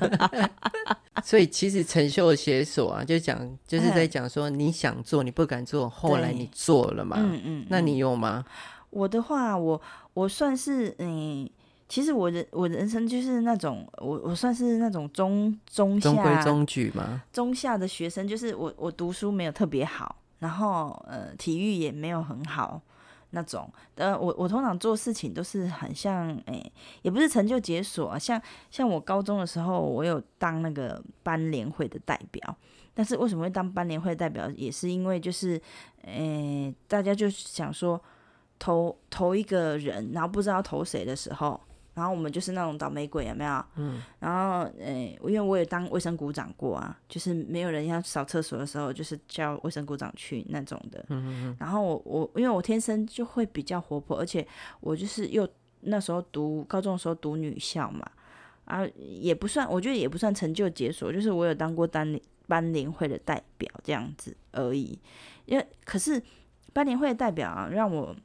[1.24, 7.16] 所以其实陈秀写所啊，就讲就是在哎讲说你想做你不敢做，后来你做了嘛。
[7.20, 8.46] 嗯嗯，那你有吗？
[8.90, 9.82] 我的话，我
[10.14, 11.50] 我算是嗯。
[11.90, 17.22] 其实我人我人生就是那种我我算是那种中中下中规中矩嘛。
[17.32, 22.82] 中下的学生，就是我我读书没有特别好，然后呃体育也没有很好
[23.30, 23.72] 那种。
[23.96, 26.72] 呃，我我通常做事情都是很像诶、
[27.04, 32.58] 也不是成就解锁啊，像像我高中的时候，我有当那个班联会的代表。
[32.94, 35.60] 但是为什么会当班联会代表，也是因为就是
[36.04, 38.02] 诶、大家就想说
[38.60, 41.60] 投投一个人，然后不知道投谁的时候。
[41.96, 43.64] 然后我们就是那种倒霉鬼，有没有？
[43.76, 44.02] 嗯。
[44.20, 51.06] 然后，诶、因为我也当卫生股长过啊，就是没有人要扫厕所的时候，就是叫卫生股长去那种的。
[51.10, 51.58] 嗯嗯嗯。
[51.60, 54.44] 然后我我因为我天生就会比较活泼，而且
[54.80, 55.48] 我就是又
[55.82, 58.04] 那时候读高中的时候读女校嘛，
[58.66, 62.20] 啊也不算，我觉得也不算成就解锁，就是我有当过班
[62.54, 65.00] 班联会的代表这样子而已。
[65.46, 66.22] 因为可是
[66.72, 68.16] 班联会的代表啊，让我。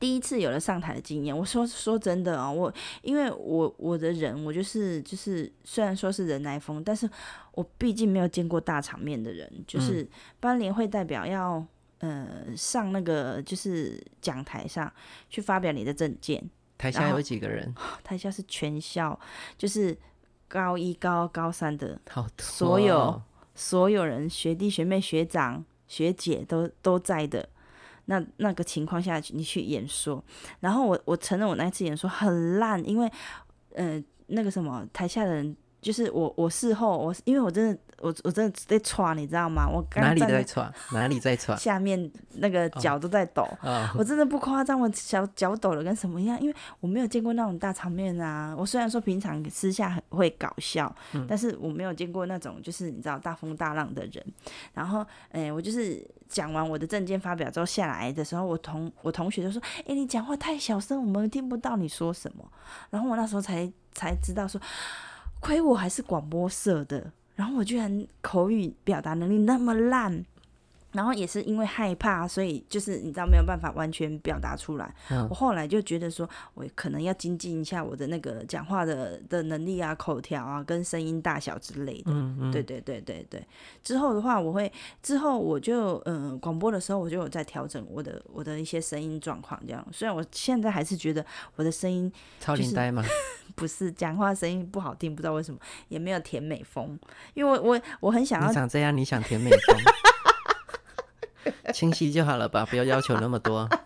[0.00, 7.08] 第一次有了上台的经验，我说说真的啊、我因为我我的人，我就是就是虽然说是人来疯，但是
[7.52, 10.06] 我毕竟没有见过大场面的人，就是
[10.40, 11.64] 班联会代表要
[12.00, 14.92] 呃上那个就是讲台上
[15.30, 17.74] 去发表你的证件，台下有几个人？
[18.04, 19.18] 台下是全校
[19.56, 19.96] 就是
[20.48, 23.22] 高一高高三的好多所有哦
[23.54, 27.48] 所有人，学弟学妹学长学姐都都在的。
[28.06, 30.22] 那那个情况下，你去演说，
[30.60, 33.10] 然后我我承认我那一次演说很烂，因为
[33.74, 39.68] 呃那个什么台下的人，就是我我事后我因为我真的我我真的在喘，你知道吗？
[39.68, 40.72] 我刚哪里在在喘？
[40.92, 41.56] 哪里在喘？
[41.60, 48.54] 下面那个脚都在抖，啊、我真的不夸张，我小脚抖了跟什么一样，因为我没有见过那种大场面啊。
[48.58, 50.92] 我虽然说平常私下很会搞笑，
[51.28, 54.24] 但是我没有见过那种就是你知道大风大浪的人。
[54.72, 62.44] 然后，诶、我就是讲完我的证件发表之后下来的时候，我同我同学就说：“诶、你讲话太小声，我们听不到你说什么。”
[62.90, 64.60] 然后我那时候才才知道说，
[65.44, 70.24] 亏我还是广播社的，然后我居然口语表达能力那么烂。
[70.94, 74.94] 然后也是因为害怕，所以就是你知道没有办法完全表达出来。
[75.10, 82.12] 嗯我后来就觉得说，我可能要精进一下我的那个讲话的的能力啊、口条啊、跟声音大小之类的。
[82.12, 83.44] 嗯嗯，对对对对对。
[83.82, 89.60] 之后的话，我会之后我就嗯、呃广播的时候，我就有在调整我的我的一些声音状况。
[89.66, 91.24] 这样，虽然我现在还是觉得
[91.56, 93.02] 我的声音超龄呆吗，
[93.56, 96.96] 不是讲话声音不好听，不知道为什么，也没有甜美风，
[97.34, 99.76] 因为我我我很想要你长这样，你想甜美风？
[101.72, 103.68] 清晰就好了吧，不要要求那么多。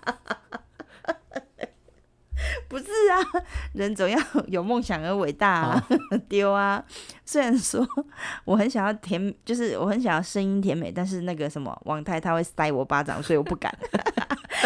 [2.69, 3.17] 不是啊，
[3.73, 5.89] 人总要有梦想而伟大啊，
[6.29, 6.85] 丢啊！
[7.25, 7.87] 虽然说
[8.45, 13.75] 我很想要甜，就是我很想要声音甜美，但是那个什么王太他会塞我巴掌，所以我不敢。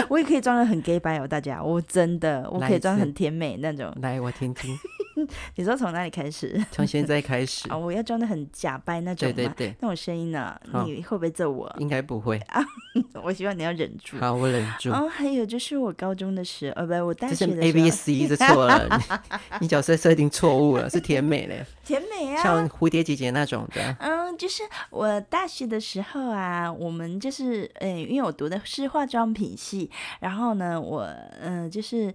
[0.09, 3.94] 我也可以装的很 gay 白哦，大家，我真的我可以装很甜美那种。
[4.02, 4.76] 来，我听听。
[5.57, 6.64] 你说从哪里开始？
[6.70, 7.77] 从现在开始啊！
[7.77, 10.59] 我要装的很假掰那种，对对对，那种声音呢？
[10.87, 11.70] 你会不会揍我？
[11.79, 12.62] 应该不会啊！
[13.22, 14.16] 我希望你要忍住。
[14.18, 14.90] 好，我忍住。
[14.90, 19.01] 哦，还有就是我高中的时候，呃，不，我大学的时候，A B C 是错了，
[19.61, 23.96] 你角色设定错误了，是甜美嘞，甜美啊，像蝴蝶姐姐那种的。
[24.01, 31.03] 嗯，就是我大学的时候啊，我们就是，呃，因为我读的是化妆品系，然后呢，我，
[31.40, 32.12] 嗯，就是。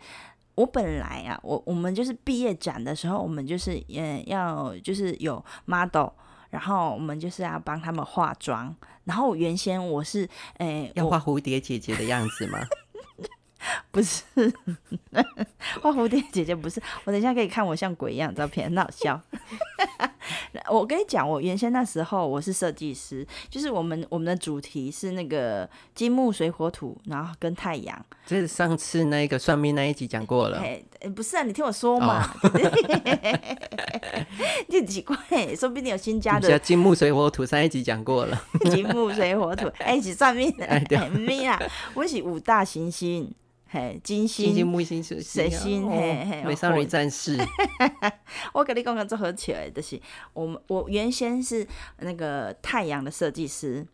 [0.58, 6.10] 我本来啊，我我们就是毕业展的时候，我们就是嗯要就是有 model，
[6.50, 8.76] 然后我们就是要帮他们化妆。
[9.04, 12.60] 然后原先我是诶要画蝴蝶姐姐的样子吗？
[13.92, 14.24] 不是，
[15.82, 16.82] 画蝴蝶姐姐不是。
[17.06, 19.22] 我等一下可以看我像鬼一样照片，很好笑。
[20.70, 28.06] 我跟你讲，我原先那时候我是设计师，就是我们我们的主题是那个金木水火土，然后跟太阳。
[28.26, 30.62] 这是上次那个算命那一集讲过了。
[31.16, 32.30] 不是啊，你听我说嘛。
[34.68, 35.16] 你奇怪，
[35.56, 36.60] 说不定有新加的。
[36.60, 38.42] 金木水火土上一集讲过了。
[38.72, 40.66] 金木水火土，哎，一起算命的。
[40.66, 40.98] 哎，对。
[41.18, 41.60] 命啊，
[41.94, 43.32] 我是五大行星。
[43.70, 47.38] 嘿，金星、金星木星、水星，嘿嘿，美少女战士。
[48.54, 50.00] 我跟你讲讲做合起来，就是
[50.34, 51.68] 我们我原先是
[52.00, 53.86] 那个太阳的设计师，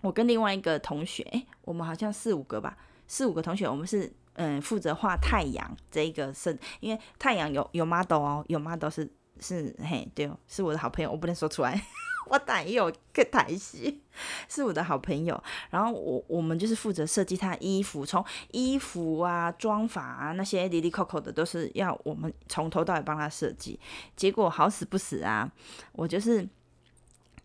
[0.00, 9.06] 我跟另外一个同学，哎，我们好像四五个吧，四五个同学，我们是嗯负责画太阳这一个设，因为太阳有有 model 哦，有 model 是
[9.38, 11.78] 是嘿，对哦，是我的好朋友，我不能说出来。
[12.26, 14.00] 我也有个台戏，
[14.48, 15.42] 是我的好朋友。
[15.70, 23.78] 然后我我们就是负责设计他衣服，从衣服啊、妆法啊那些滴滴扣扣的，都是要我们从头到尾帮他设计。
[24.16, 25.50] 结果好死不死啊，
[25.92, 26.48] 我就是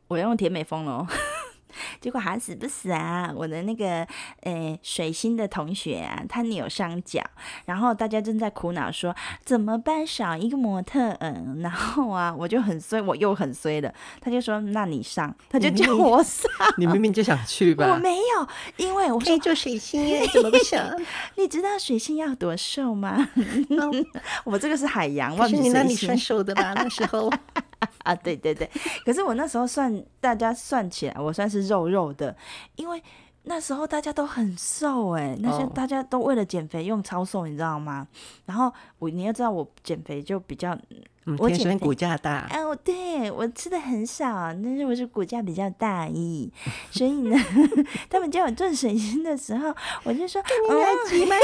[0.07, 1.07] 我用甜美风咯。
[2.01, 3.31] 结果还死不死啊！
[3.35, 4.05] 我的那个
[4.43, 7.21] 诶水星的同学啊，他扭伤脚，
[7.65, 11.09] 然后大家正在苦恼说怎么办，少一个模特。
[11.19, 13.93] 嗯， 然后啊，我就很衰，我又很衰了。
[14.21, 16.49] 他就说：“那你上。”他就叫我上。
[16.77, 17.91] 你明明就想去吧？
[17.91, 20.85] 我没有，因为我可以做水星耶，怎么不想？
[21.35, 23.29] 你知道水星要多瘦吗？
[24.45, 26.73] 我这个是海洋，我是你那里算瘦的吧？
[26.75, 27.31] 那时候。
[28.03, 28.69] 啊，对对对，
[29.05, 32.35] 可是我那时候算，大家算起来，我算是肉肉的，
[32.75, 33.01] 因为
[33.43, 38.07] 那时候大家都很瘦哎，那些大家都为了减肥用超瘦，你知道吗？
[38.45, 40.77] 然后我你要知道，我减肥就比较，
[41.37, 46.51] 我天生骨架大，哎，我对我吃的很少，但是我是骨架比较大意，
[46.91, 47.37] 所以呢，
[48.09, 51.35] 他们叫我做水星的时候，我就说，你来挤吗？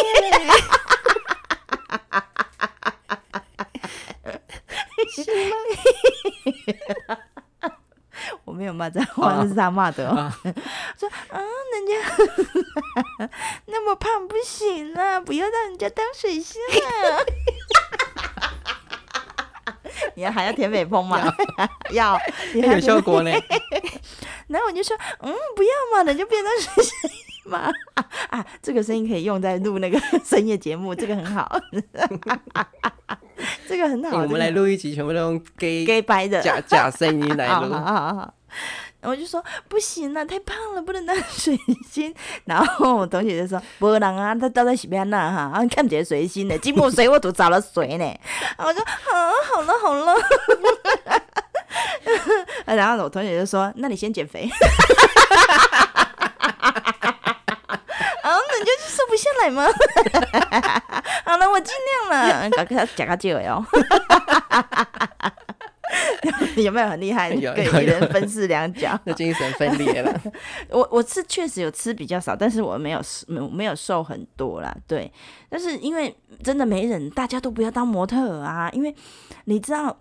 [5.16, 5.56] 是吗？
[8.46, 10.08] 我没有骂脏话，是他骂的。
[10.98, 11.40] 说啊，
[11.74, 11.94] 人家
[13.68, 17.20] 那么胖不行啊，不要让人家当水星啊！
[20.16, 21.22] 你要还要甜美风吗？
[21.92, 22.18] 要，
[22.54, 23.32] 有效果呢。
[24.48, 27.00] 然后我就说，嗯，不要嘛，人就变成水星
[27.46, 27.72] 嘛。
[28.30, 31.58] 啊，这个声音可以用在录那个 深夜节目，这个很好。
[33.68, 37.76] 这个很好，我们来录一集，全部都用 gay gay 白的假假声音来录。
[39.02, 41.56] 我就说不行啊，太胖了，不能当水
[41.88, 42.12] 星。
[42.46, 48.20] 然后我同学就说：“不能啊，他倒在洗边那哈，看不见水星的，金木水我都找了水呢。”
[48.58, 50.16] 我说：“啊，好了好了。”
[52.66, 54.50] 然后我同学就说：“那你先减肥。”
[58.24, 59.66] 啊，那你就瘦不下来吗？
[61.26, 61.74] 好了，我尽
[62.10, 63.66] 量了，搞个假个酒哟。
[66.58, 67.30] 有没有很厉害？
[67.30, 70.22] 有一人分饰两角，那精神分裂了。
[70.70, 74.76] 我我是确实有吃比较少，但是我没有没没有瘦很多啦。
[74.88, 75.12] 对，
[75.50, 76.14] 但是因为
[76.44, 78.94] 真的没人，大家都不要当模特啊，因为
[79.46, 79.96] 你知道，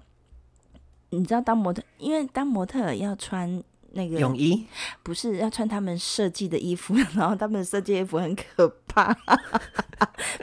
[1.10, 3.62] 你知道当模特，因为当模特要穿。
[3.94, 4.66] 那个泳衣
[5.02, 9.16] 不是要穿他们设计的衣服， 然后他们设计衣服很可怕，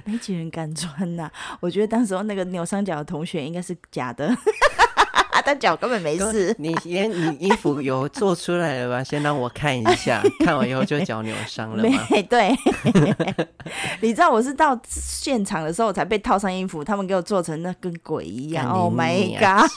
[0.06, 1.30] 没几人敢穿呐。
[1.60, 4.36] 我觉得当时候那个扭伤脚的同学应该是假的。
[5.44, 6.56] 他脚根本没事。
[6.60, 9.04] 你 连你衣服有做出来了吧？
[9.04, 11.98] 先让我看一下，看完以后就脚扭伤了吗？
[12.30, 12.56] 对，
[14.02, 18.70] 你知道我是到现场的时候才被套上衣服，他们给我做成那跟鬼一样。
[18.70, 19.68] Oh my god！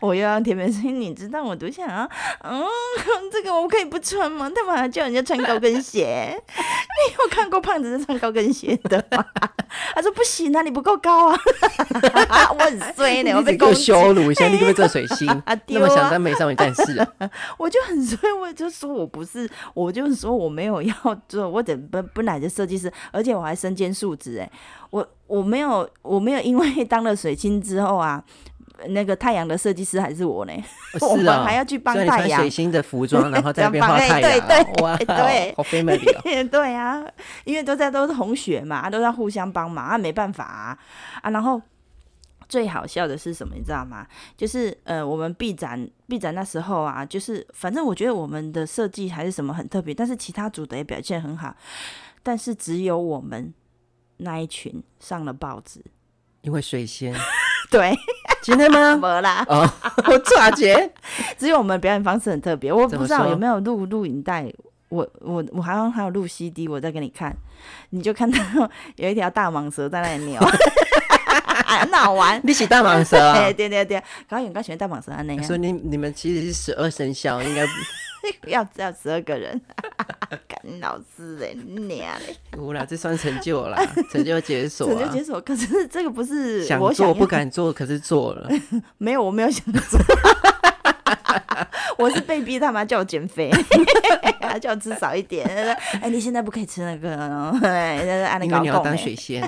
[0.00, 2.08] 我又要甜美声音，你知道我多想啊，
[2.42, 2.64] 嗯，
[3.32, 4.50] 这个我可以不穿吗？
[4.54, 6.34] 他们还叫人家穿高跟鞋？
[6.46, 9.24] 你有看过胖子在穿高跟鞋的吗？
[9.94, 11.38] 他说不行啊，你不够高啊，
[12.52, 13.74] 我很衰呢， 我被给我攻。
[13.82, 15.28] 羞辱一下，你可不可以做水星？
[15.46, 17.30] 啊那么想当美少女战士啊？
[17.56, 20.94] 我就很衰，我就说我不是，我就说我没有要
[21.28, 24.50] 做，我等本本来的设计师，而且我还身兼数职，哎，
[24.90, 28.22] 我我没有我没有因为当了水晶之后啊，
[28.88, 30.52] 那个太阳的设计师还是我呢，
[31.00, 32.50] 我们 是啊，还要去帮太阳穿水。
[32.50, 36.48] 星的服装， 然后在那边帮太阳啊，对对哇，对好 family 哦。
[36.50, 37.04] 对啊，
[37.44, 40.78] 因为都在都是同学嘛，都在互相帮忙啊，没办法啊
[41.22, 41.30] 啊。
[41.30, 41.60] 然后
[42.48, 44.06] 最好笑的是什么，你知道吗？
[44.36, 51.54] 就是呃，我们 B 展 B 展那时候啊，就是反正我觉得我们的设计还是什么很特别，但是其他组的也表现很好，
[52.22, 53.52] 但是只有我们
[54.18, 55.82] 那一群上了报纸。
[56.42, 57.14] 因为水仙，
[57.72, 57.98] 对，
[58.42, 58.94] 今天吗？
[59.00, 59.68] 没啦，哦，
[60.06, 60.92] 我抓结。
[61.38, 64.46] 只有我们表演方式很特别，我不知道有没有录录影带。
[64.90, 67.34] 我我我好像还有录 CD，我再给你看，
[67.90, 68.38] 你就看到
[68.96, 70.38] 有一条大蟒蛇在那里扭，
[71.64, 72.38] 很好玩。
[72.44, 73.52] 你是大蟒蛇啊哎，？
[73.54, 77.64] 对对对，高远刚喜欢大蟒蛇啊那样，所以你你们其实是十二生肖，应该
[78.48, 79.58] 要要十二个人，
[80.48, 83.78] 干老师哎，你娘嘞，无啦，这算成就啦，
[84.10, 85.18] 成就解锁啊成就。
[85.18, 85.40] 解锁。
[85.40, 88.48] 可是这个不是想我想要做不敢做，可是做了。
[88.98, 90.00] 没有，我没有想做。
[91.98, 93.50] 我是被逼他妈叫我减肥，
[94.60, 95.46] 叫我吃少一点。
[95.46, 95.72] 他说
[96.02, 99.42] ：“哎，你现在不可以吃那个哦，哎，按那个因为你要当水仙，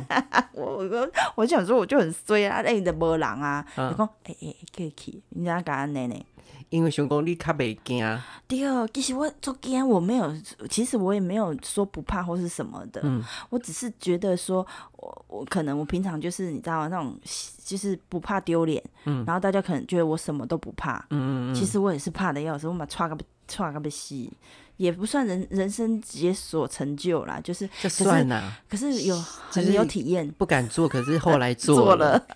[0.52, 6.26] 我我我想说，我就很衰啊，哎，你的无人啊，嗯就讲，哎哎，可以去，你知道干安尼呢？
[6.70, 10.34] 因为想讲你较袂惊，第二，其实我做惊，我没有，
[10.68, 13.22] 其实我也没有说不怕或是什么的，嗯。
[13.50, 17.18] 我只是觉得说，我我可能我平常就是你知道那种，
[17.64, 19.24] 就是不怕丢脸，嗯。
[19.26, 24.32] 然后大家可能觉得我什么都不怕，嗯嗯嗯，其实我也是怕的要死，我把抓个抓个被吸，
[24.76, 29.16] 也不算人人生解锁成就啦，就是就算啦，可是有
[29.50, 30.28] 很有体验。
[30.38, 32.26] 不敢做，可是后来做 做了，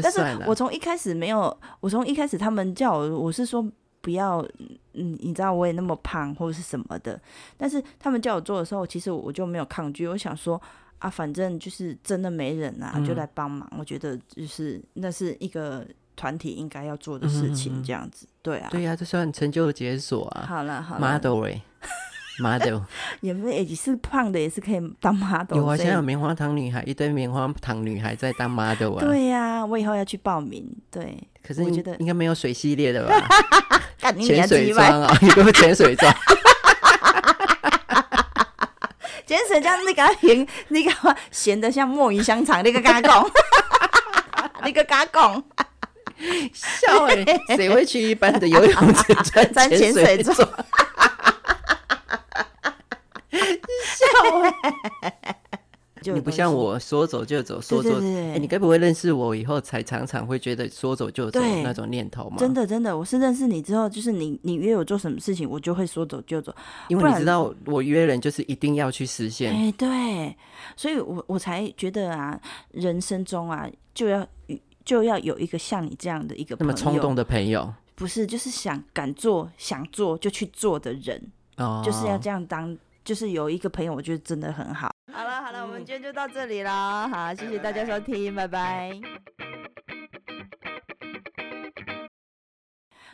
[0.00, 0.54] 但是我。
[0.60, 3.66] 从一开始没有，我从一开始他们叫我，我是说
[4.02, 4.46] 不要，
[4.92, 7.18] 嗯，你知道我也那么胖或者是什么的，
[7.56, 10.60] 但是他们叫我做的时候，其实我就没有抗拒，我想说
[10.98, 13.66] 啊，反正就是真的没人啊，就嗯来帮忙。
[13.78, 18.68] 我觉得就是那是一个团体应该要做的事情，这样子，对啊。
[18.70, 21.62] 对呀、这算成就解锁啊好了好了，model 哎
[22.40, 22.80] ，model
[23.20, 25.56] 也没也是胖的，也是可以当 model。
[25.56, 29.00] 有啊，现在有棉花糖女孩，一堆棉花糖女孩在当 model 啊。
[29.00, 30.66] 对呀、我以后要去报名。
[30.90, 31.16] 对，
[31.46, 33.14] 可是你我觉得应该没有水系列的吧？
[34.00, 34.48] 干潜！
[34.48, 36.12] 水装啊， 你给我潜水装。
[39.26, 43.30] 潜水这样，你给他咸，你给他咸的像墨鱼香肠，你个跟他讲，
[44.64, 45.44] 你个跟他讲，
[46.52, 47.24] 笑哎、
[47.56, 50.34] 谁会去一般的游泳池穿穿潜水水装？
[50.36, 50.46] 笑
[53.32, 54.09] 哎、
[56.14, 56.52] 你不像。
[56.52, 58.00] 我说走就走，说走。
[58.00, 62.36] 你该不会认识我以后才常常会觉得说走就走对那种念头吗？
[62.38, 66.54] 真，的真的，我是认识你之后，就是你你约我做什么事情，我就会说走就走。
[66.88, 69.54] 因为你知道我约人就是一定要去实现。
[69.54, 70.34] 哎、对，
[70.74, 72.40] 所以我我才觉得啊，
[72.70, 74.26] 人生中啊，就要
[74.84, 81.30] 就要有一个像你这样的一个那，么冲动的朋友不是就是想敢做想做就去做的人。
[81.58, 84.90] 哦，就是要这样当，就是有一个朋友，我觉得真的很好。
[85.12, 88.92] 好了好了，我们今天就到这里了，好，谢谢大家收听，拜拜。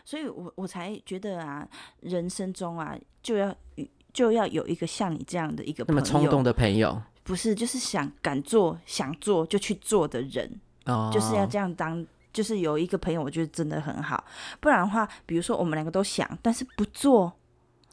[0.04, 1.66] 所以我我才觉得啊，
[2.00, 3.54] 人生中啊，就要
[4.12, 12.06] 就要有一个像你这样的一个那朋友，么冲动的朋友不是就是想敢做想做就去做的人，哦，就是要这样当。
[12.32, 14.22] 就是有一个朋友，我觉得真的很好。
[14.60, 17.32] 不然的话，比如说我们两个都想，但是不做，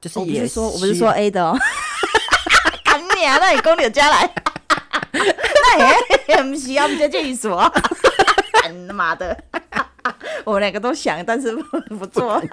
[0.03, 1.57] 就是也是说我不是说 A 的哦，
[2.83, 3.37] 干你啊！
[3.39, 4.29] 那你公牛家来，
[5.13, 5.79] 那
[6.27, 7.71] 也不是啊，不叫这意思哦。
[8.61, 9.37] 干他妈的！
[10.43, 12.43] 我们两个都想，但是不不做，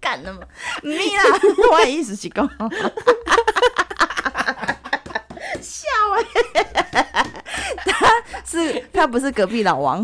[0.00, 0.38] 干他妈！
[0.82, 1.22] 咪啦，
[1.70, 2.48] 我的意思是讲，
[5.60, 6.24] 笑哎、
[7.84, 8.08] 他
[8.46, 10.02] 是他不是隔壁老王，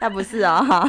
[0.00, 0.88] 他不是哦哈。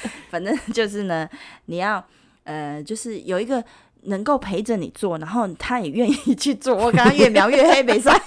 [0.30, 1.28] 反正就是呢，
[1.66, 2.04] 你要
[2.44, 3.62] 呃，就是有一个
[4.02, 6.74] 能够陪着你做，然后他也愿意去做。
[6.74, 8.18] 我刚刚越描越黑，没算。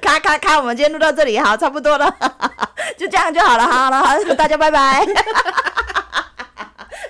[0.00, 2.14] 咔咔咔，我们今天录到这里，好，差不多了，
[2.96, 5.06] 就这样就好了，好了，好，大家拜拜。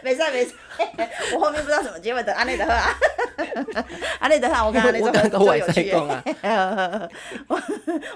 [0.03, 0.55] 没事没事，
[1.35, 2.95] 我后面不知道怎么结尾，等安内的喝啊。
[4.21, 7.11] 啊，你等下，我刚刚那我刚最最有趣的，
[7.49, 7.61] 我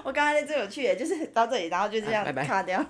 [0.03, 2.83] 我刚刚那最有趣的，就是到这里，然后就这样拜拜卡掉。